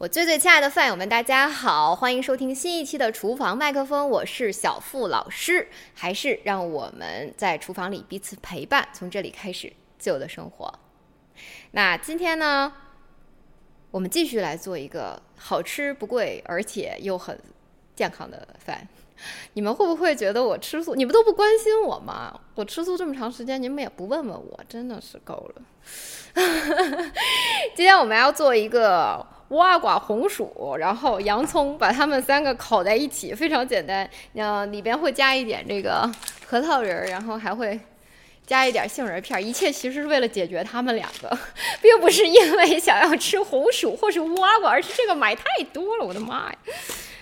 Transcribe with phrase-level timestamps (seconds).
[0.00, 10.72] 我最最亲爱的饭友们，大家好，欢迎收听新一期的厨房麦克风，我是小付老师，还是让我们在厨房里彼此陪伴，从这里开始自由的生活。
[11.72, 12.72] 那今天呢，
[13.90, 17.38] 我们继续来做一个好吃不贵，而且又很
[17.94, 18.88] 健康的饭。
[19.52, 20.94] 你们会不会觉得我吃素？
[20.94, 22.40] 你们都不关心我吗？
[22.54, 25.62] 我吃素这么长时间，你们也不问问我，真的是够了。
[27.76, 29.26] 今天我们要做一个。
[29.50, 34.08] 挖寡红薯，然后洋葱，把它们三个烤在一起，非常简单。
[34.34, 36.10] 嗯，里边会加一点这个
[36.46, 37.78] 核桃仁儿，然后还会
[38.46, 39.40] 加一点杏仁片儿。
[39.40, 41.38] 一切其实是为了解决他们两个，
[41.82, 46.58] 并不是因为想要吃红薯或是挖寡，而是这个买太多了，我的妈呀！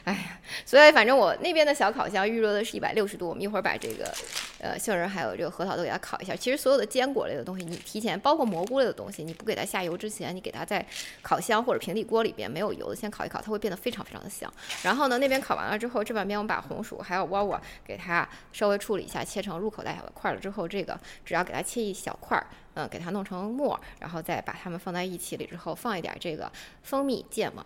[0.09, 4.11] 哎呀，所以反正我那边的小烤箱预热的是一百六十度，我们一会儿把这个
[4.59, 6.35] 呃杏仁还有这个核桃都给它烤一下。
[6.35, 10.83] 其实所有的坚果类的东西，你提前包括蘑菇类的东西，你不给它下油之前，你给它在
[11.21, 14.51] 烤箱或者平底锅里边没有油的先烤一烤，它会变得非常非常的香。
[14.83, 26.51] 然后呢，那边烤完了之后，这半边我们把红薯还有窝窝给它稍微处理一下，切成入口大小的块了之后，这个只要给它切一小块儿，嗯，给它弄成沫，然后再把它们放在一起里之后，放一点这个
[26.83, 27.63] 蜂蜜芥末。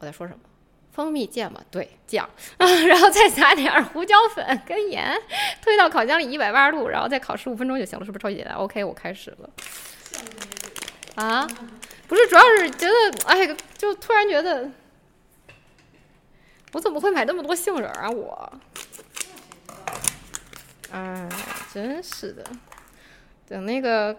[0.00, 0.40] 我在说什么？
[0.98, 5.16] 蜂蜜芥末对酱啊， 然后再撒点胡椒粉跟盐，
[5.62, 9.48] 推到烤箱里一百八十度，然后再烤十五分钟就行了，是不是超级简单？OK，我开始了。
[11.14, 11.46] 啊，
[12.08, 12.94] 不是，主要是觉得，
[13.26, 14.68] 哎，就突然觉得，
[16.72, 18.10] 我怎么会买那么多杏仁啊？
[18.10, 18.52] 我，
[20.90, 21.28] 哎，
[21.72, 22.44] 真是的。
[23.48, 24.16] 等那个，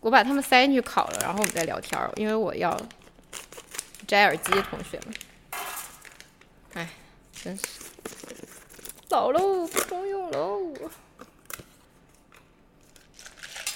[0.00, 2.78] 我把它们塞进去烤了，然后我们再聊天儿，因为我要
[4.06, 5.14] 摘耳机，同学们。
[6.74, 6.88] 哎，
[7.32, 7.62] 真是
[9.08, 10.74] 老喽，不中用喽！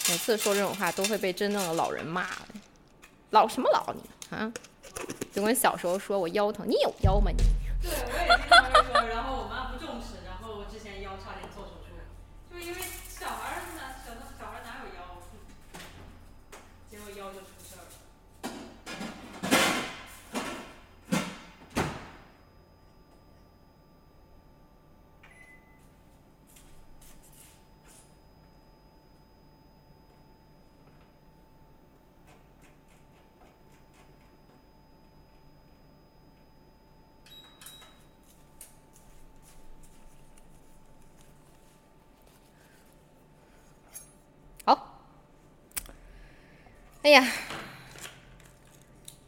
[0.09, 2.27] 每次说这种话都会被真正的老人骂。
[3.31, 4.53] 老什么老你啊？
[5.33, 7.37] 就跟小时候说我腰疼，你有腰吗你？
[7.81, 11.95] 对，我也经常说，然后我妈不重视，然后我之前腰差点做手术，
[12.51, 15.23] 就因为小孩儿哪小小孩哪有腰，
[16.91, 17.89] 结果腰就出事儿了。
[44.65, 45.01] 好。
[47.09, 47.27] 哎呀，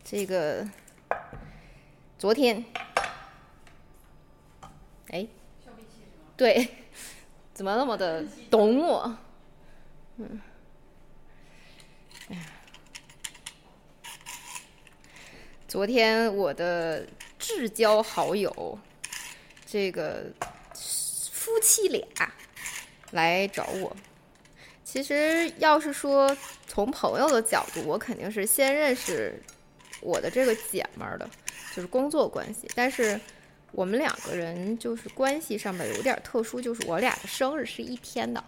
[0.05, 0.69] 这个
[2.19, 2.63] 昨天，
[5.09, 5.27] 哎，
[6.37, 6.69] 对，
[7.55, 9.17] 怎么那么的懂我？
[10.19, 10.43] 嗯，
[15.67, 17.07] 昨天我的
[17.39, 18.79] 至交好友，
[19.65, 20.27] 这个
[21.33, 22.31] 夫妻俩
[23.13, 23.97] 来找我。
[24.85, 26.37] 其实要是说
[26.81, 29.39] 从朋友的角度，我肯定是先认识
[30.01, 31.29] 我的这个姐们儿的，
[31.77, 32.67] 就是工作关系。
[32.75, 33.21] 但是
[33.73, 38.43] 我们两个人就是关系上面有点特殊，就是我俩的生日是一天的，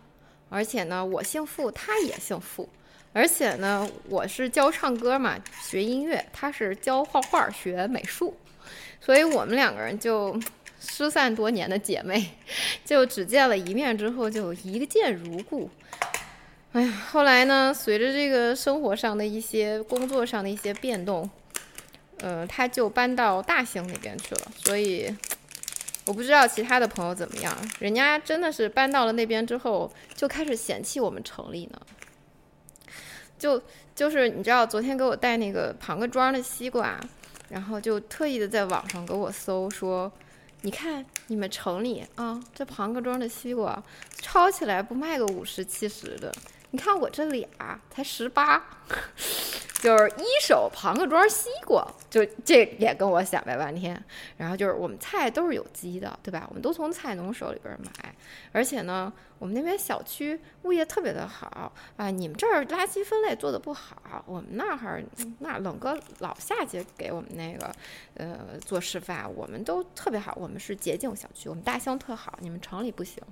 [0.49, 2.67] 而且呢，我姓付，他也姓付，
[3.13, 8.35] 而且呢，我是教唱歌嘛，学音乐，他是教画画，学美术，
[8.99, 10.41] 所以我们两个人就
[10.81, 12.31] 失散多年的姐妹，
[12.83, 15.69] 就只见了一面之后就一见如故。
[16.73, 21.29] 哎呀，后来呢，随着这个生活上的一些、工作上的一些变动，
[22.21, 24.51] 呃，他就搬到大兴那边去了。
[24.65, 25.15] 所以
[26.07, 31.79] 我不知道其他的朋友怎么样，人家真的是搬到了那边之后，就开始嫌弃我们城里呢。
[33.39, 33.63] 就
[33.95, 36.99] 就是你知道，昨天给我带那个庞各庄的西瓜，
[37.51, 40.11] 然后就特意的在网上给我搜说，
[40.63, 43.83] 你看你们城里啊，这庞各庄的西瓜
[44.17, 46.33] 抄起来不卖个五十七十的。
[46.73, 47.47] 你看我这俩
[47.91, 48.63] 才十八，
[49.81, 54.03] 就是一手庞各庄西瓜，就这也跟我显摆半天。
[54.39, 56.47] 然后就是我们菜都是有机的，对吧？
[56.49, 58.15] 我们都从菜农手里边买，
[58.53, 62.11] 而且呢，我们那边小区物业特别的好啊。
[62.11, 65.05] 你们这儿垃圾分类做的不好，我们那儿
[65.41, 67.71] 那冷哥老下去给我们那个
[68.15, 70.35] 呃做示范，我们都特别好。
[70.41, 73.23] 我们是洁净小区，我们大乡特好，你们城里不行。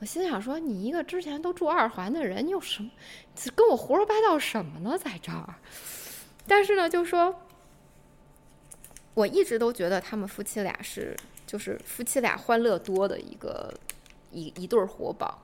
[0.00, 2.90] 我心想说，你一个之前都住二环的人，你有什么
[3.54, 4.98] 跟我胡说八道什么呢？
[4.98, 5.54] 在这儿，
[6.46, 7.34] 但是呢，就说，
[9.14, 13.72] 我一直都觉得他们夫妻俩是，就是夫妻俩欢乐多的一个
[14.30, 15.40] 一一对活宝，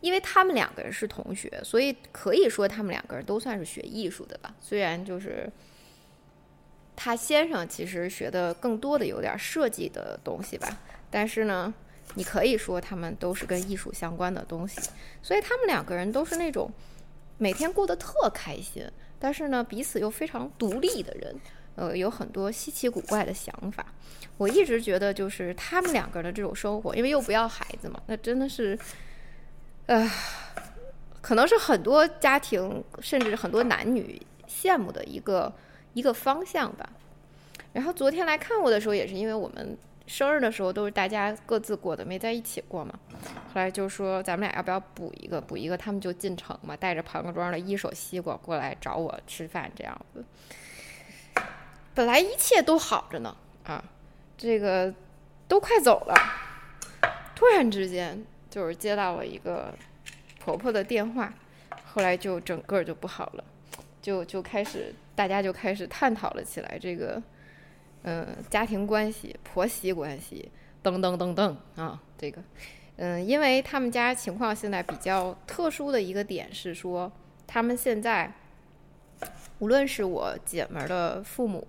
[0.00, 4.52] 因为他们两个人是同学，所以可以说他们两个人都算是学艺术的吧。
[4.60, 5.48] 虽然就是
[6.96, 10.80] 他先生其实学的更多的有点设计的东西吧。
[11.16, 11.72] 但是呢，
[12.14, 14.80] 你可以说他们都是跟艺术相关的东西，
[15.22, 16.68] 所以他们两个人都是那种
[17.38, 18.84] 每天过得特开心，
[19.20, 21.36] 但是呢，彼此又非常独立的人，
[21.76, 23.86] 呃，有很多稀奇古怪的想法。
[24.36, 28.76] 我一直觉得，就是他们两个人的这种生活，因为又不要孩子嘛，那真的是，
[29.86, 30.10] 呃，
[31.20, 35.54] 可能是很多家庭甚至很多男女羡慕的一个
[35.92, 36.90] 一个方向吧。
[37.72, 39.78] 然后昨天来看我的时候，也是因为我们。
[40.06, 42.92] 生日的时候都是大家各自过的，没在一起过嘛。
[43.52, 45.40] 后来就说咱们俩要不要补一个？
[45.40, 50.24] 补一个，他们就进城嘛，带着庞各庄的一手西瓜过来找我吃饭，这样子。
[51.94, 53.34] 本来一切都好着呢，
[53.64, 53.82] 啊，
[54.36, 54.92] 这个
[55.48, 56.14] 都快走了，
[57.34, 59.72] 突然之间就是接到了一个
[60.38, 61.32] 婆婆的电话，
[61.86, 63.44] 后来就整个就不好了，
[64.02, 67.22] 就就开始大家就开始探讨了起来这个。
[68.04, 70.50] 嗯，家庭关系、婆媳关系，
[70.82, 72.42] 等等等等啊，这个，
[72.96, 77.10] 嗯，因为他们家情况现在比较特殊的一个点是说，
[77.46, 78.30] 他们现在，
[79.58, 81.66] 无论是我姐们儿的父母，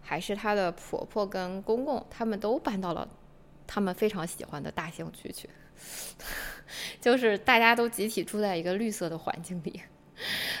[0.00, 3.08] 还是她的婆婆跟公公，他们都搬到了
[3.66, 5.50] 他们非常喜欢的大兴区去，
[7.02, 9.82] 就是大家都集体住在一个绿色的环境里。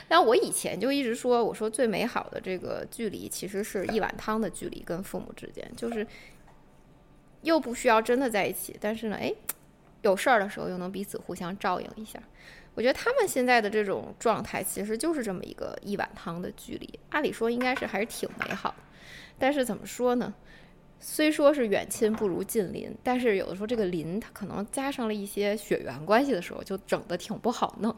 [0.08, 6.06] 那我以前就一直说，我说最美好的这个距离，其实是一碗汤的距离，跟父母之间，就是
[7.42, 9.32] 又不需要真的在一起，但是呢，哎，
[10.02, 12.20] 有事儿的时候又能彼此互相照应一下。
[12.74, 16.98] 我觉得他们现在的这种状态，其实就是这么一个一碗汤的距离。
[17.10, 18.74] 按理说应该是还是挺美好，
[19.38, 20.32] 但是怎么说呢？
[20.98, 27.94] 虽说是远亲不如近邻，但是有的时候这个邻它可能加上了一些血缘关系的时候，就整的挺不好弄。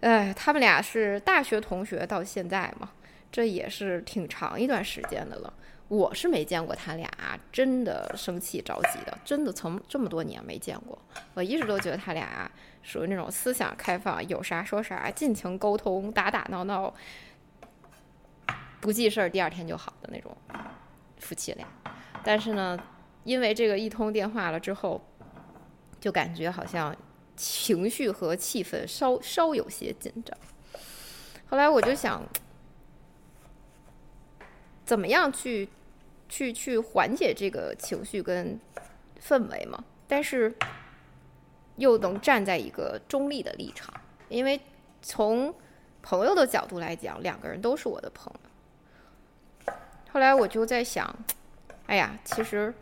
[0.00, 2.90] 哎，他们俩是大学同学到现在嘛，
[3.30, 5.52] 这也是挺长一段时间的了。
[5.88, 7.10] 我是没见过他俩
[7.52, 10.98] 真的生气着急的，真的从这么多年没见过。
[11.34, 12.50] 我一直都觉得他俩
[12.82, 16.94] 属于那种思想开放，有啥说啥，尽情沟通，打打闹闹，
[18.80, 20.34] 不记事儿，第二天就好的那种
[21.18, 21.66] 夫妻俩。
[22.22, 22.78] 但是呢，
[23.24, 25.04] 因为这个一通电话了之后，
[26.00, 26.96] 就感觉好像。
[27.40, 30.36] 情绪和气氛稍稍有些紧张，
[31.48, 32.22] 后来我就想，
[34.84, 35.66] 怎么样去
[36.28, 38.60] 去去缓解这个情绪跟
[39.18, 39.82] 氛围嘛？
[40.06, 40.54] 但是
[41.76, 43.94] 又能站在一个中立的立场，
[44.28, 44.60] 因为
[45.00, 45.54] 从
[46.02, 49.72] 朋友的角度来讲，两个人都是我的朋友。
[50.12, 51.16] 后来我就在想，
[51.86, 52.74] 哎呀，其实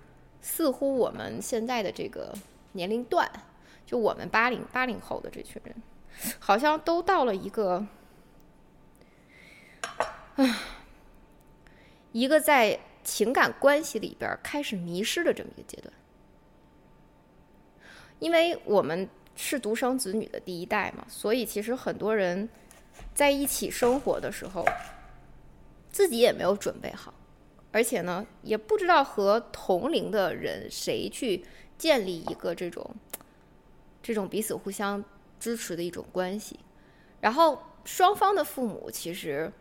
[0.42, 2.34] 似乎我们现在的这个
[2.72, 3.30] 年龄段。
[3.88, 5.74] 就我们八零八零后的这群人，
[6.38, 7.86] 好像都到了一个，
[10.36, 10.44] 啊，
[12.12, 15.90] 一个在情感关系里边开始迷失的这么一个阶段。
[18.18, 22.46] 因为我们是独生子女的第一代嘛，所以其实很多人
[23.14, 24.62] 在一起生活的时候，
[25.90, 27.14] 自己也没有准备好，
[27.72, 31.42] 而且呢，也不知道和同龄的人谁去
[31.78, 32.94] 建立一个这种。
[34.08, 35.04] 这种彼此互相
[35.38, 36.58] 支持的一种关系，
[37.20, 39.52] 然后双方的父母其实，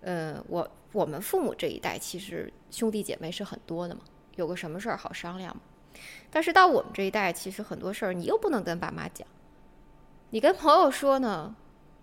[0.00, 4.00] 呃，我我们父母这一代其实兄弟姐妹是很多的嘛，
[4.36, 5.60] 有个什么事儿好商量嘛。
[6.30, 9.28] 但是到我们这一代，其实很多事儿你又不能跟爸妈讲，
[10.30, 11.54] 你跟朋友说呢，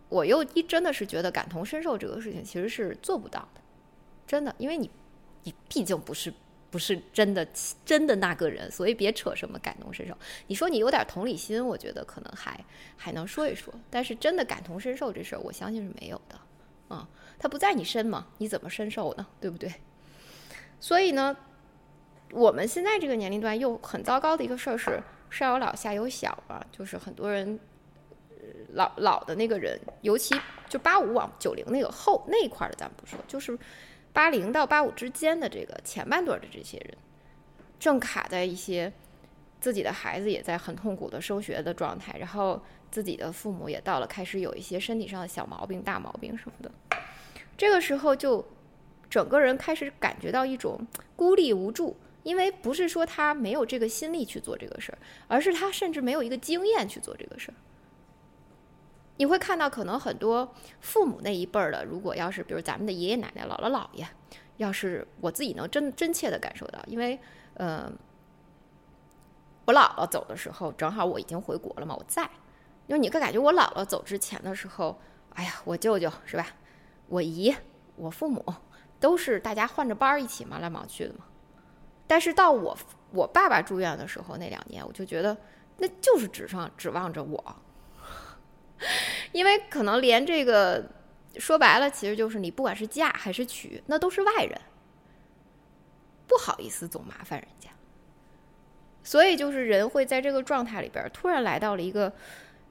[0.08, 3.62] 我又一真的是觉得感同身受这个事情其实是做不到的，
[4.28, 4.88] 真的，因为你
[5.42, 6.32] 你毕竟不是。
[6.70, 7.48] 不是真的
[7.86, 10.18] 真的那个人，所以别扯什么感同身受。
[10.48, 12.60] 你说你有点同理心，我觉得可能还
[12.96, 13.74] 还能说一说。
[13.90, 16.38] 但是真的感同身受这事儿，我相信是没有的。
[16.90, 17.08] 啊，
[17.38, 19.26] 他不在你身嘛，你怎么身受呢？
[19.42, 19.74] 对不对？
[20.80, 21.36] 所以呢，
[22.32, 27.60] 我们现在这个年龄段又很糟糕的一个事儿是上有老下有小啊，就是很多人
[28.74, 30.34] 老老的那个人，尤其
[30.70, 33.58] 就八五往九零那个后那一块的咱不说，就是
[34.18, 36.98] 八零到八五之间的这个前半段的这些人，
[37.80, 38.92] 正卡在一些
[39.62, 42.60] 自己的孩子也在很痛苦的升学的状态，然后
[42.90, 46.72] 自己的父母也到了开始有一些身体上的小毛病、大毛病什么的，
[47.56, 48.44] 这个时候就
[49.08, 50.80] 整个人开始感觉到一种
[51.16, 51.96] 孤立无助。
[52.24, 54.98] 因为不是说他没有这个心力去做这个事儿，
[55.28, 57.54] 而是他甚至没有一个经验去做这个事儿。
[59.18, 64.08] 你会看到，可能很多父母那一辈儿的，如果要是比如咱们的爷爷奶奶、姥姥姥爷，
[64.58, 67.20] 要是我自己能真真切的感受到，因为
[67.56, 67.92] 呃，
[69.66, 72.24] 我姥姥走的时候，正好我已经回国了嘛，我在，
[72.86, 75.00] 因为你会感觉我姥姥走之前的时候，
[75.34, 76.46] 哎呀，我舅舅是吧，
[77.08, 77.56] 我姨、
[77.96, 78.46] 我父母
[79.00, 81.26] 都是大家换着班儿一起忙来忙去的嘛。
[82.06, 82.78] 但是到我
[83.12, 85.36] 我爸爸住院的时候那两年，我就觉得
[85.78, 87.56] 那就是指上指望着我，
[89.32, 90.84] 因为可能连这个
[91.38, 94.60] 说白了，其实就是你不管是嫁还是娶，那都是外人，
[96.28, 97.70] 不好意思总麻烦人家，
[99.04, 102.12] 所以就是人会在这个状态里边，突然来到了一个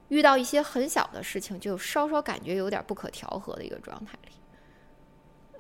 [0.09, 4.33] 遇到一些很小的事情，就稍稍感觉有点不可调和的一个状态里。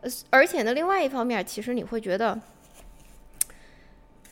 [0.00, 2.40] 呃，而且呢，另外一方面，其实你会觉得。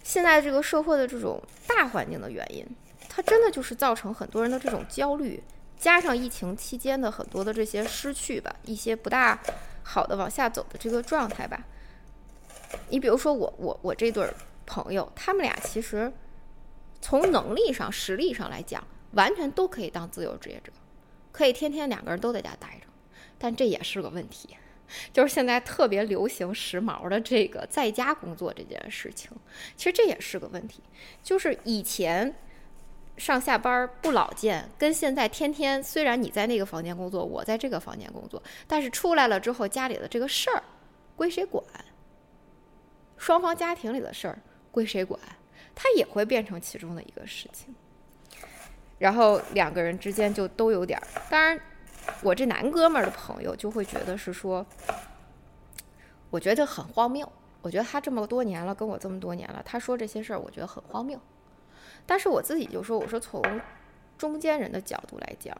[0.06, 2.62] 现在这个社会的这种大环境的原因，
[3.08, 5.42] 它真的就是造成很多人的这种焦虑，
[5.76, 9.38] 加上疫情期间的很多的这些失去吧，一些不大
[9.82, 11.64] 好的往下走的这个状态吧。
[12.88, 14.28] 你比如说我我我这对
[14.66, 16.12] 朋友，他们俩其实
[17.00, 20.72] 从能力上、实力上来讲，完全都可以当自由职业者，
[21.30, 22.86] 可以天天两个人都在家待着，
[23.38, 24.56] 但这也是个问题。
[25.12, 29.30] 就是现在特别流行时髦的这个在家工作这件事情，
[29.76, 30.82] 其实这也是个问题。
[31.22, 32.34] 就是以前
[33.16, 40.62] 上下班不老见，跟现在天天虽然你在那个房间工作，我在这个房间工作，但是出来了之后家里的这个事儿
[41.16, 41.64] 归谁管？
[43.16, 44.38] 双方家庭里的事儿
[44.70, 45.20] 归谁管？
[45.74, 47.74] 它也会变成其中的一个事情。
[48.98, 51.60] 然后两个人之间就都有点儿，当然。
[52.22, 54.64] 我这男哥们儿的朋友就会觉得是说，
[56.28, 57.26] 我觉得很荒谬。
[57.62, 61.18] 我觉得他这么多年了，跟我这么多年了，他说这些事儿，我觉得很荒谬。
[62.06, 63.42] 但是我自己就说，我说从
[64.16, 65.56] 中间人的角度来讲，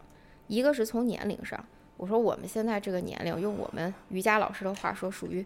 [0.46, 1.64] 一个是从年龄上，
[1.96, 5.44] 我说我们现在这个年龄，用我们瑜伽老师的话说，属于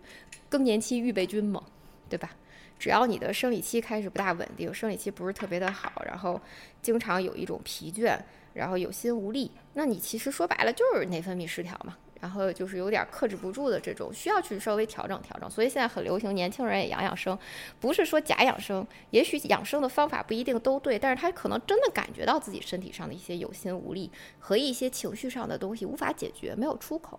[0.49, 1.63] 更年期预备军嘛，
[2.09, 2.31] 对吧？
[2.79, 6.41] 只要你的生理期开始不大稳定，生理期不是特别的好，然后
[6.81, 8.19] 经常有一种疲倦。
[8.55, 15.51] 然后有心无力，那你其实说白了就是内分泌失调嘛，然后就是有点克制不住的这种，需要去稍微调整调整。
[15.51, 17.39] 所以现在很流行，年轻人也养养生，
[17.81, 27.19] 不是说假养生，也许养生的方法不一定都对，但是他可能真的感觉到自己身体上的一些有心无力和一些情绪上的东西无法解决，没有出口。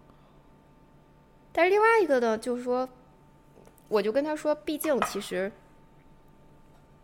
[1.52, 2.88] 但是另外一个呢，就是说，
[3.88, 5.52] 我就跟他说，毕竟其实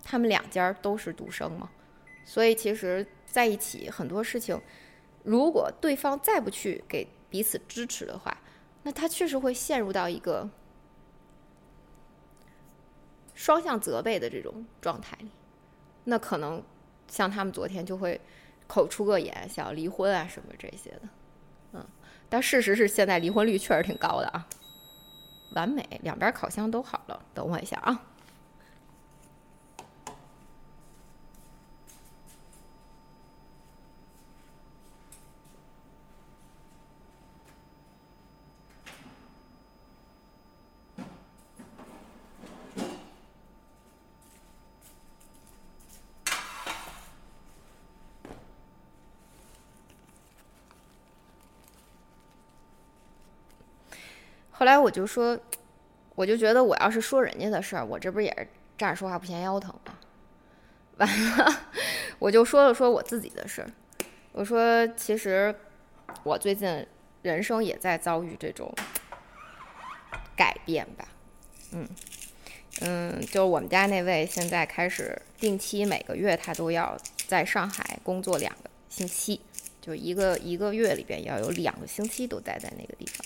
[0.03, 1.69] 他们两家都是独生嘛，
[2.23, 3.05] 所以其实。
[3.25, 4.57] 在一起很多事情，
[5.23, 8.37] 如果对方再不去给彼此支持的话，
[8.83, 10.49] 那他确实会陷入到一个
[13.33, 15.29] 双向责备的这种状态里。
[16.05, 16.63] 那可能
[17.09, 18.21] 像他们昨天就会
[18.67, 21.01] 口出恶言，想要离婚啊什么这些的。
[21.73, 21.85] 嗯，
[22.29, 24.47] 但事实是现在离婚率确实挺高的啊。
[25.55, 27.21] 完美，两边烤箱都好了。
[27.33, 28.01] 等我一下啊。
[54.65, 55.39] 后来我就说，
[56.15, 59.93] 我就觉得我要是说人家的事儿，我这不也是站着说话不嫌腰疼吗？
[60.97, 61.07] 完
[61.37, 61.67] 了，
[62.17, 63.69] 我就说了说我自己的事儿。
[64.31, 65.53] 我说，其实
[66.23, 66.83] 我最近
[67.21, 68.73] 人生也在遭遇这种
[70.35, 71.07] 改变吧。
[71.71, 71.87] 嗯
[72.81, 79.41] 嗯，就我们家那位现在开始定期每个月他都要在上海工作两个星期，
[79.79, 83.23] 就一个一个月里边要有两个星期都待在那个地方，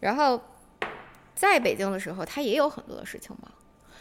[0.00, 0.40] 然后。
[1.34, 3.50] 在北京的时候，他也有很多的事情忙，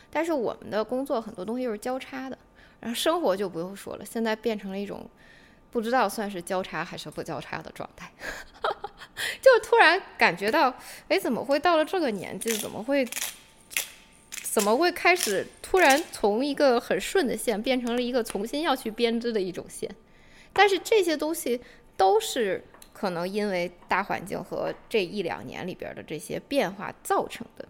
[0.10, 2.38] 但是我们的工作很多东西又是交叉的，
[2.80, 5.10] 然后生活就不用说了，现在变成了一种
[5.72, 8.12] 不知道算是交叉还是不交叉的状态，
[9.42, 10.74] 就突然感觉到，
[11.08, 13.08] 哎，怎么会到了这个年纪，怎么会，
[14.30, 19.90] 怎么会开始突然从一个很顺的线变成了一个重新要去编织的一种线？
[20.54, 21.60] 但是这些东西
[21.98, 22.64] 都是
[22.94, 27.68] 可能因为大环境和这一两年里边的这些变化造成的。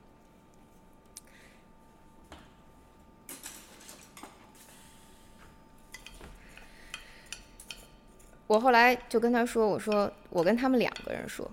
[8.45, 11.49] 我后来就跟他说：“我说我跟他们两个人说，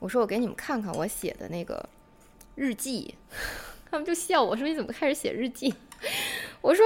[0.00, 1.88] 我说我给你们看看我写的那个
[2.56, 3.14] 日记。
[3.88, 5.72] ”他们就笑我说：“你怎么开始写日记？”
[6.60, 6.84] 我说：“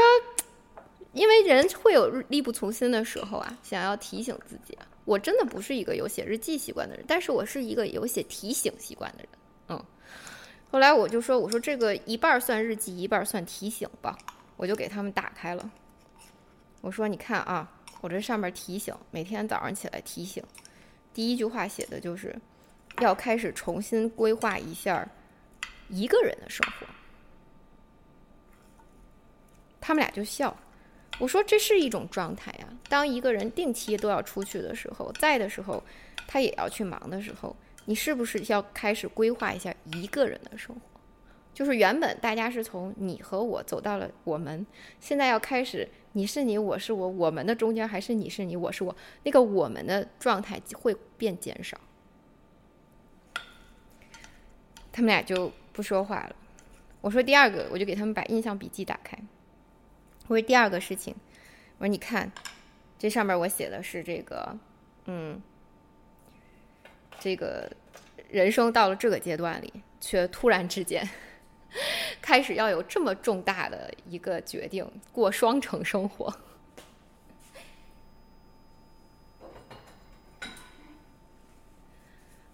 [1.15, 4.87] 因为人会有力不从心的时候啊，想要提醒自己啊。
[5.05, 9.29] 我真的不是一个有写日记习惯的人，但是我是一个有写提醒习惯的人。
[9.69, 9.85] 嗯，
[10.71, 14.19] 后来我就说：“我说这个一半算日记，一半算提醒吧。”
[14.57, 15.71] 我就给他们打开了。
[16.81, 17.71] 我说：“你看啊。”
[18.01, 20.45] 我这上面提醒，每天早上起来提醒。
[21.15, 22.39] 第一句话写的就是，
[23.01, 25.09] 要开始重新规划一下
[25.89, 26.87] 一个人的生活。
[29.81, 30.55] 他们俩就笑，
[31.19, 32.69] 我说这是一种状态呀。
[32.89, 35.83] 当一个人定期都要出去的时候，在的时候，
[36.27, 37.55] 他也要去忙的时候，
[37.85, 40.81] 你是不是要开始规划一下一个人的生活？
[41.53, 44.67] 就是原本大家是从你和我走到了我们，
[45.01, 45.89] 现在要开始。
[46.17, 48.95] 你是你，我是我，我们的中间还是你是你，我是我，
[49.25, 51.77] 那个我们的状态会变减少。
[54.93, 56.37] 他们俩就不说话了。
[57.01, 59.19] 我说第二个，我就给他们把印象笔记打开。
[60.27, 61.15] 我说第二个事情，
[61.79, 62.33] 我说你看，
[62.99, 64.57] 这上面我写的是这个，
[65.05, 65.41] 嗯，
[67.21, 67.71] 这个
[68.31, 71.09] 人生到了这个阶段里，却突然之间。
[72.23, 76.33] 开始要有这么重大的一个决定，过双城生活。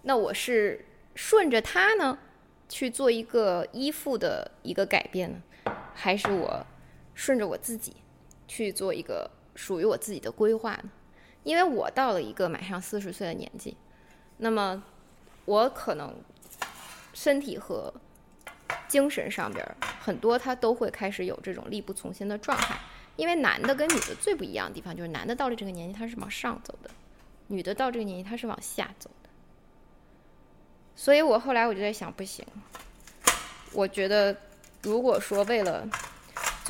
[0.03, 2.19] 那我是顺着他呢
[2.67, 5.43] 去做一个依附的一个改变呢，
[5.95, 6.67] 还是我
[7.21, 7.95] 顺着我自己
[8.49, 10.91] 去做一个属于我自己的规划呢？
[11.45, 13.77] 因为我到了一个马上四十岁的年纪，
[14.39, 14.83] 那么
[15.45, 16.15] 我可能
[17.12, 17.93] 身体和。
[18.87, 19.65] 精神上边
[20.00, 22.77] 很多，他都会开始有这种力不从心的状态。
[23.17, 26.91] 因为男的跟女的最不一样的地方，就是男的到了这个年纪他是往上走的，
[27.49, 29.29] 女的到这个年纪他是往下走的。
[30.97, 32.45] 所以我后来我就在想，不行，
[33.73, 34.37] 我觉得
[34.83, 35.89] 如果说为了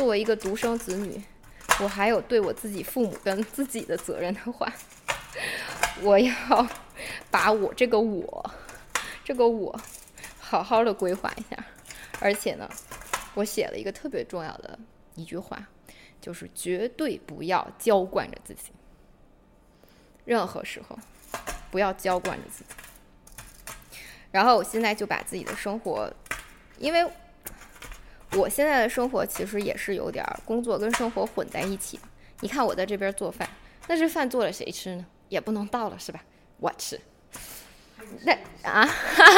[0.00, 1.22] 作为一个独生子女，
[1.78, 4.72] 我还有对我自己父母跟自己的责任的话，
[6.00, 6.66] 我要
[7.30, 8.50] 把我这个我，
[9.22, 9.78] 这个我，
[10.38, 11.64] 好好的规划一下。
[12.18, 12.66] 而且呢，
[13.34, 14.78] 我写了一个特别重要的
[15.16, 15.68] 一句话，
[16.18, 18.72] 就是绝对不要娇惯着自己。
[20.24, 20.98] 任何时候，
[21.70, 22.70] 不要娇惯着自己。
[24.30, 26.10] 然后我现在就把自己的生活，
[26.78, 27.06] 因为
[28.32, 31.98] 我现在的生活其实也是有点工作跟生活混在一起。
[32.40, 33.48] 你看我在这边做饭，
[33.88, 35.06] 那这饭做了谁吃呢？
[35.28, 36.22] 也不能倒了是吧？
[36.58, 37.00] 我吃。
[38.24, 38.36] 那
[38.68, 38.88] 啊，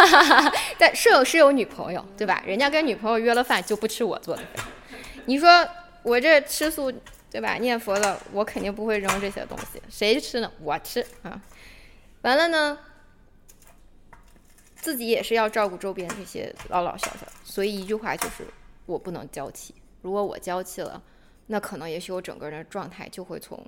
[0.78, 2.42] 但是有是有女朋友对吧？
[2.46, 4.64] 人家跟女朋友约了饭就不吃我做的饭。
[5.26, 5.68] 你说
[6.02, 6.92] 我这吃素
[7.30, 7.54] 对吧？
[7.54, 9.82] 念佛了，我肯定不会扔这些东西。
[9.90, 10.50] 谁吃呢？
[10.60, 11.42] 我吃啊。
[12.22, 12.78] 完了呢，
[14.76, 17.26] 自己也是要照顾周边这些老老小小。
[17.44, 18.46] 所以一句话就是，
[18.86, 19.74] 我不能娇气。
[20.02, 21.02] 如果我娇气了，
[21.46, 23.58] 那可能也许我整个人的状态就会从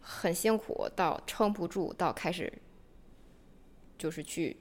[0.00, 2.52] 很辛苦到撑不住到开始。
[3.98, 4.56] 就是去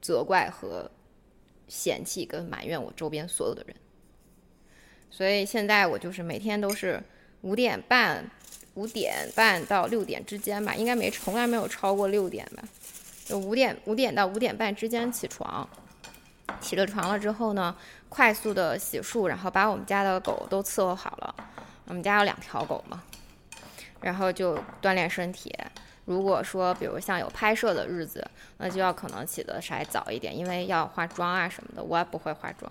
[0.00, 0.90] 责怪和
[1.68, 3.76] 嫌弃跟埋怨我周边所有的人，
[5.10, 6.98] 所以现在我就是每天都是
[7.42, 8.30] 五点半、
[8.72, 12.66] 五点半到六点之间吧，应该没从来没有超过六点吧，
[13.26, 15.68] 就五点五点到五点半之间起床，
[16.58, 17.76] 起了床了之后呢，
[18.12, 21.34] 快速的洗漱，然后把我们家的狗都伺候好了，
[21.86, 23.02] 我们家有两条狗嘛，
[24.02, 25.50] 然后就锻炼身体。
[26.04, 28.22] 如果说，比如像有拍摄的日子，
[28.58, 32.70] 那就要可能起得稍微早一点，因为要化妆啊什么的，我也不会化妆。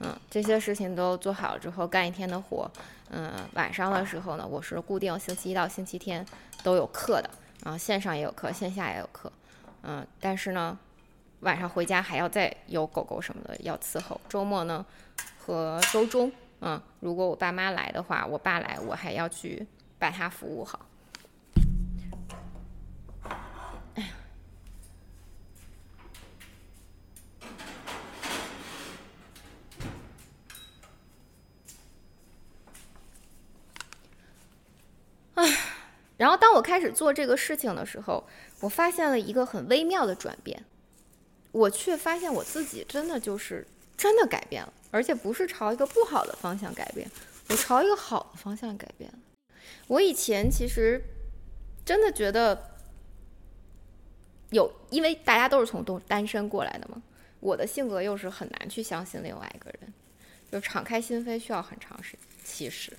[0.00, 2.70] 嗯，这些事情都做好了之后，干一天的活。
[3.10, 6.24] 嗯，晚上的时候呢，我是固定星期一到星期天
[6.62, 7.28] 都有课的，
[7.62, 9.30] 然后线上也有课，线下也有课。
[9.82, 10.78] 嗯，但是呢，
[11.40, 14.20] 晚上回家还要再有狗狗什么的要伺候。
[14.28, 14.84] 周末呢
[15.38, 19.66] 和周中，嗯，如果我爸妈来的话，我爸来，我还要去
[19.98, 20.84] 把他服务好。
[36.16, 38.26] 然后，当我开始做这个事情的时候，
[38.58, 40.64] 我发现了一个很微妙的转变。
[41.52, 47.10] 我却发现我自己真的就是真的改变了，而且不是朝一个不好的方向改变，
[47.48, 49.10] 我朝一个好的方向改变。
[49.86, 51.02] 我以前其实
[51.84, 52.76] 真的觉得
[54.50, 57.02] 有，因为大家都是从都单身过来的嘛，
[57.40, 59.92] 我的性格又是很难去相信另外一个人，
[60.52, 62.20] 就敞开心扉需要很长时间。
[62.44, 62.92] 其实，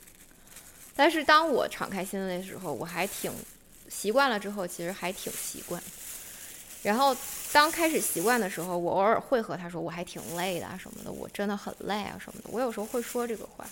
[0.96, 3.32] 但是当我敞开心扉的时候，我还挺
[3.88, 5.82] 习惯了之后，其实还挺习惯。
[6.82, 7.16] 然后
[7.52, 12.50] 当开始习惯的时候，我偶尔会和他说我还挺累的啊什么的，我真的很累啊什么的。
[12.52, 13.68] 我有时候会说这个话，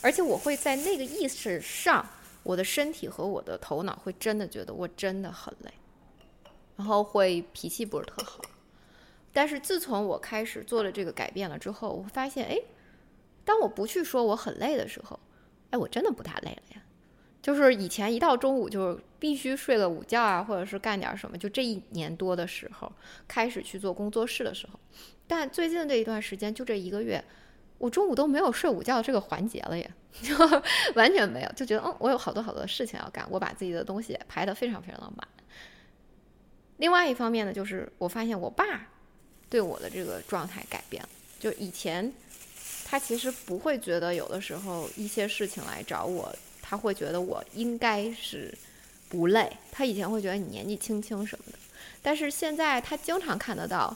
[0.00, 2.08] 而且我会在那个意识上，
[2.42, 5.72] 我的身体和我的头脑会真的觉得我真的很累，
[6.76, 8.40] 然后会脾气不是特好。
[9.32, 12.60] 但是自从我开始做了这个改变了之后，我发现，哎，
[13.44, 15.18] 当我不去说我很累的时候，
[15.70, 16.82] 哎，我真的不太累了呀。
[17.42, 21.38] 就是以前一到中午就必须睡个午觉啊，或者是干点什么。
[21.38, 22.92] 就这一年多的时候，
[23.26, 24.78] 开始去做工作室的时候，
[25.26, 27.24] 但最近这一段时间，就这一个月，
[27.78, 29.90] 我中午都没有睡午觉这个环节了，也
[30.22, 30.34] 就
[30.94, 35.26] 完全没有，就觉得嗯，我有好多好多事情要干，我把自己的东西排得非常非常的满。
[36.76, 38.86] 另外一方面呢，就是我发现我爸
[39.48, 42.12] 对我的这个状态改变了，就以前
[42.84, 46.34] 他其实不会觉得有的时候一些事情来找我。
[46.70, 48.56] 他会觉得我应该是
[49.08, 51.58] 不累，他以前会觉得你年纪轻轻什么的，
[52.00, 53.92] 但是现在他经常看得到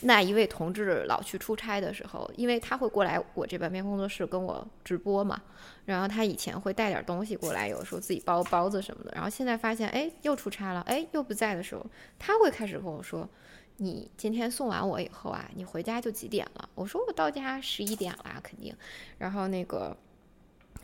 [0.00, 5.38] 那一位同志老去出差的时候，因为他会过来我这半边工作室跟我直播嘛，
[5.84, 11.84] 然后他以前会带点东西过来，有时候自己包包子什么的，然后现在发现哎又出差了，哎又不在的时候，
[12.18, 13.28] 他会开始跟我说，
[13.76, 16.66] 你今天送完我以后啊，你回家就几点了？
[16.74, 18.74] 我说我到家十一点了肯定，
[19.18, 19.94] 然后那个。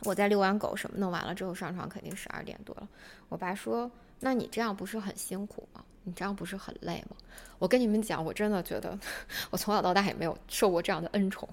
[0.03, 2.87] 我在遛完狗，什么弄完了之后上床，肯定十二点多了。
[3.29, 5.83] 我爸说：“那你这样不是很辛苦吗？
[6.03, 7.15] 你这样不是很累吗？”
[7.59, 8.97] 我跟你们讲，我真的觉得
[9.51, 11.47] 我从小到大也没有受过这样的恩宠。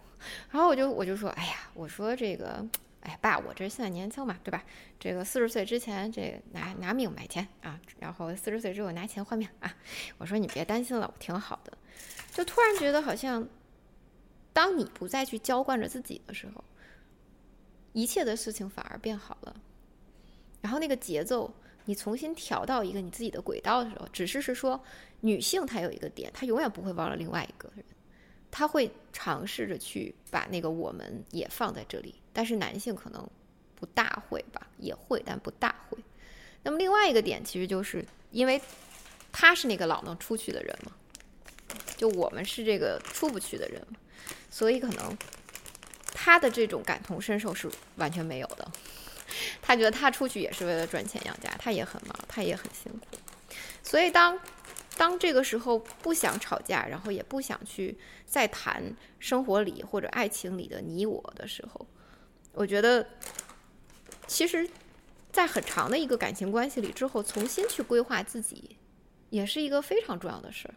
[0.51, 2.67] 然后我就我就说：“哎呀，我说这个，
[3.03, 4.65] 哎爸，我这现在年轻嘛，对吧？
[4.99, 9.75] 这个四十岁之前，这拿拿命买钱啊，然后四十岁之后拿钱换命啊。”
[10.17, 11.77] 我说：“你别担心了，我挺好的。”
[12.33, 13.47] 就突然觉得好像，
[14.55, 16.65] 当你不再去娇惯着自己的时候。
[17.99, 19.57] 一切的事情反而变好了，
[20.61, 21.53] 然后那个节奏
[21.87, 24.81] 你重新调到一个你自己的轨道的时候，只是是说
[25.23, 27.85] 女性她有一个点，她永远不会忘了另外一个人，
[28.53, 33.29] 她会尝试着去把那个我们也放在这里，但是男性可能
[33.75, 35.99] 不大会吧，也会但不大会。
[36.63, 38.61] 那么另外一个点其实就是因为
[39.33, 40.93] 他是那个老能出去的人嘛，
[41.97, 43.99] 就我们是这个出不去的人嘛，
[44.49, 45.19] 所以可能。
[46.13, 48.71] 他的这种感同身受是完全没有的，
[49.63, 53.19] 他觉得他出去也是为了赚钱养家，他也很忙，他也很辛苦。
[53.83, 54.39] 所以当
[54.97, 58.83] 当这个时候不想吵架，然后也不想去再谈
[59.19, 61.87] 生活里或者爱情里的你我的时候，
[62.53, 63.07] 我觉得
[64.27, 64.69] 其实，
[65.31, 68.77] 在很长的一个感情关系里之后，重新去规划自己，
[69.31, 70.75] 也是一个非常重要的事儿。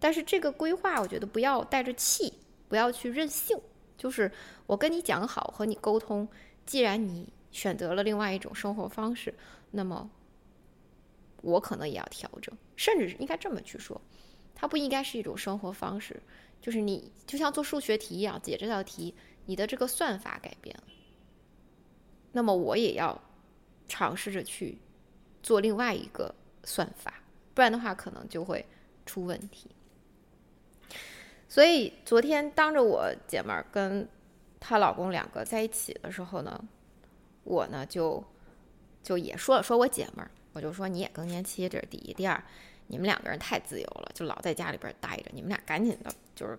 [0.00, 2.32] 但是这个规划，我觉得不要带着气，
[2.68, 3.60] 不要去任性。
[3.98, 4.32] 就是
[4.66, 6.26] 我跟你讲好和你沟通，
[6.64, 9.34] 既然你选择了另外一种生活方式，
[9.72, 10.08] 那么
[11.42, 14.00] 我可能也要调整，甚至是应该这么去说，
[14.54, 16.22] 它不应该是一种生活方式，
[16.62, 19.14] 就是你就像做数学题一样解这道题，
[19.46, 20.84] 你的这个算法改变了，
[22.32, 23.20] 那么我也要
[23.88, 24.78] 尝试着去
[25.42, 27.22] 做另外一个算法，
[27.54, 28.64] 不然的话可能就会
[29.04, 29.70] 出问题。
[31.48, 34.06] 所以昨天当着我姐们儿跟
[34.60, 36.62] 她老公两个在一起的时候呢，
[37.44, 38.22] 我呢就
[39.02, 42.42] 就也说了说我姐们儿，我就说你也更年期，这是第一，第二，
[42.88, 46.58] 你们两个人太自由了，就老在家里边待着，你们俩赶紧的，就是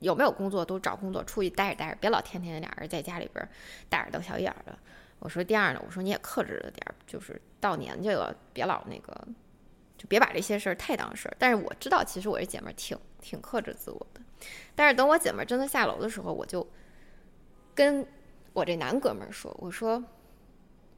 [0.00, 3.48] 有没有工作都找工作，出去待着待着，别老天天俩人在家里边
[3.88, 4.78] 大眼瞪小眼的。
[5.18, 9.26] 我说第二呢，我说你也克制着点儿，就是到年纪了，别老那个。
[9.96, 11.36] 就别把这些事儿太当事儿。
[11.38, 14.20] 但是我知道，其实我这姐们儿挺挺克制自我的。
[14.74, 16.66] 但是等我姐们儿真的下楼的时候，我就
[17.74, 18.06] 跟
[18.52, 20.02] 我这男哥们儿说：“我说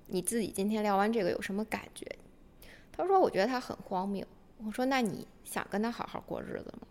[0.07, 2.07] 你自己今天聊完这个有什么感觉？”
[2.93, 4.27] 他说：“我觉得他很荒谬。”
[4.65, 6.87] 我说：“那你想跟他好好过日子吗？”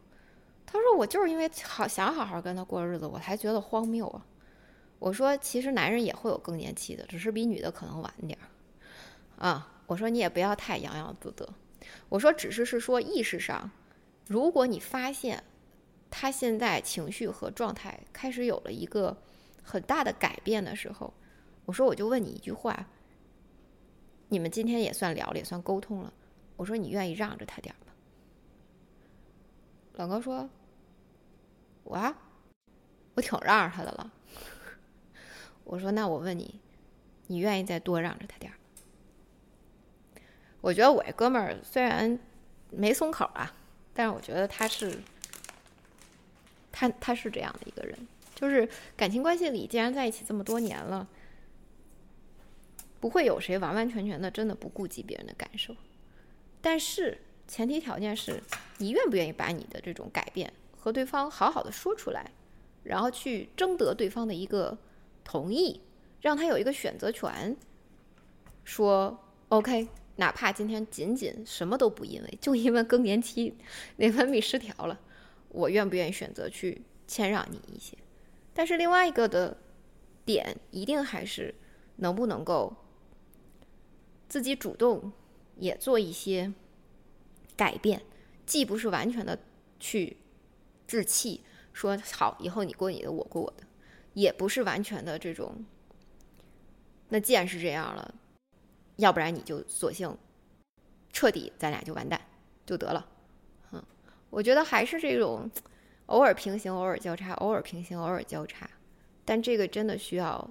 [0.67, 4.25] 他说：“我就是因为好想好好跟他过日子，我才觉得荒谬啊。”
[4.99, 8.45] 我说：“其实男人也会有更年期的，只是比女的可能晚点儿。”
[9.41, 11.47] 啊，我说你也不要太洋洋自得。
[12.09, 13.71] 我说，只是是说意识上，
[14.27, 15.43] 如果你发现
[16.09, 19.17] 他现在情绪和状态开始有了一个
[19.63, 21.13] 很大的改变的时候，
[21.65, 22.87] 我说我就问你一句话：
[24.29, 26.13] 你们今天也算聊了，也算沟通了。
[26.57, 27.93] 我说你愿意让着他点吗？
[29.93, 30.49] 老高说
[31.83, 32.15] ：“我啊，
[33.15, 34.11] 我挺让着他的了。”
[35.63, 36.59] 我说：“那我问你，
[37.27, 38.55] 你愿意再多让着他点儿？”
[40.61, 42.19] 我觉得我这哥们儿虽然
[42.69, 43.53] 没松口啊，
[43.93, 44.97] 但是我觉得他是，
[46.71, 51.07] 他他是这样的一个人，就是感情关系里，既然在一起这么多年了，
[52.99, 55.75] 不会有谁完完全全的真的不顾及别人的感受，
[56.61, 58.41] 但是前提条件是
[58.77, 62.31] 你愿不愿意把你的这种改变和对方好好的说出来，
[62.83, 64.77] 然后去征得对方的一个
[65.23, 65.81] 同意，
[66.21, 67.55] 让他有一个选择权，
[68.63, 69.87] 说 OK。
[70.21, 73.57] 哪怕今天仅仅什么都不因为，就因为更年期
[73.95, 74.99] 内分泌失调了，
[75.49, 77.97] 我愿不愿意选择去谦让你一些？
[78.53, 79.57] 但是另外一个的
[80.23, 81.55] 点，一定还是
[81.95, 82.71] 能不能够
[84.29, 85.11] 自己主动
[85.57, 86.53] 也做一些
[87.57, 88.03] 改变，
[88.45, 89.39] 既不是完全的
[89.79, 90.17] 去
[90.85, 91.41] 置气，
[91.73, 93.63] 说好以后你过你的，我过我的，
[94.13, 95.65] 也不是完全的这种。
[97.09, 98.13] 那既然是这样了。
[99.01, 100.15] 要不然你就索性
[101.11, 102.21] 彻底，咱俩就完蛋
[102.67, 103.03] 就得了。
[103.71, 103.83] 嗯，
[104.29, 105.49] 我觉得还是这种
[106.05, 108.69] 偶尔平行，偶尔交叉，偶尔平行，偶尔交叉。
[109.25, 110.47] 但这个真的需要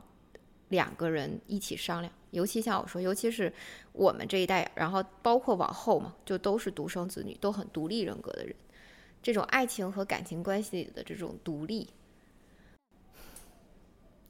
[0.69, 2.13] 两个人一起商量。
[2.33, 3.53] 尤其像我说，尤其是
[3.93, 8.55] 我们这一代，然后包括往后嘛，就都是独生子女，都很独立人格的人。
[9.23, 11.89] 这种爱情和感情关系里的这种独立，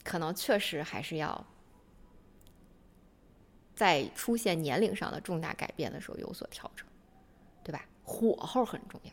[0.05, 1.47] 可能确实还是要。
[3.81, 6.87] 在出现年龄上的重大改变的时候有所调整，
[7.65, 7.83] 对吧？
[8.03, 9.13] 火候很重要，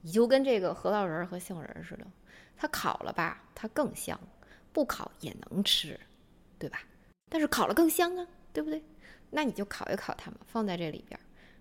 [0.00, 2.04] 你就跟这个核桃仁和杏仁似的，
[2.56, 4.18] 它烤了吧，它更香；
[4.72, 6.00] 不烤也能吃，
[6.58, 6.80] 对吧？
[7.30, 8.82] 但是烤了更香啊，对不对？
[9.30, 11.20] 那你就烤一烤它嘛，放在这里边。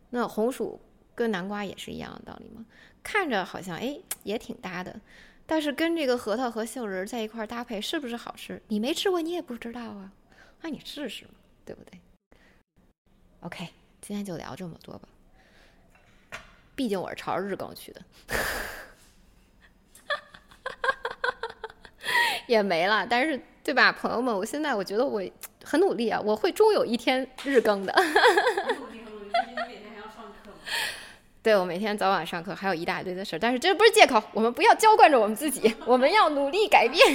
[0.10, 0.82] 那红薯
[1.14, 2.66] 跟南瓜也是一样的道理嘛，
[3.04, 5.00] 看着好像哎也挺搭的，
[5.46, 8.60] 但是跟这个核桃和杏仁在一块搭配是不是好吃？
[8.70, 10.12] 你没吃过，你也不知道啊。
[10.62, 11.34] 那你试试嘛，
[11.64, 12.00] 对不对
[13.46, 13.70] ？OK，
[14.02, 15.08] 今天就聊这么多吧。
[16.76, 18.02] 毕竟我是朝着日更去的，
[22.48, 23.06] 也没了。
[23.08, 24.36] 但是，对吧，朋友们？
[24.36, 25.22] 我现在我觉得我
[25.64, 27.94] 很努力啊，我会终有一天日更的。
[31.46, 37.06] 对我每天早晚上课还有一大堆的事儿，但是这不是借口，我们不要娇惯着我们自己，我们要努力改变，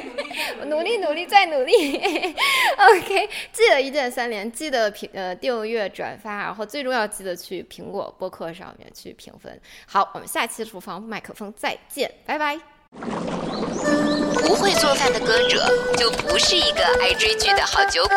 [0.64, 1.98] 努力努力再努力。
[2.78, 9.60] OK，记得一键三连，记得评呃订阅转发，然后最重要记得去苹果播客上面去评分。
[9.86, 12.58] 好，我们下期厨房麦克风再见，拜拜。
[12.92, 18.16] 不会做饭的歌者就不是一个爱追剧的好酒鬼。